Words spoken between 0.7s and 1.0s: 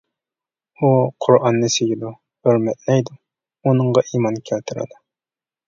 ئۇ